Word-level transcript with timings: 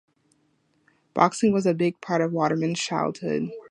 Boxing 1.13 1.53
was 1.53 1.67
a 1.67 1.75
big 1.75 2.01
part 2.01 2.21
of 2.21 2.31
Waterman's 2.33 2.79
childhood. 2.79 3.51